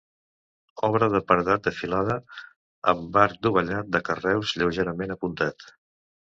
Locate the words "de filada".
1.67-2.17